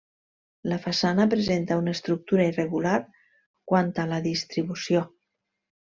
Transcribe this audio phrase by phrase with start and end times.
[0.71, 2.97] La façana presenta una estructura irregular
[3.73, 5.07] quant a la distribució.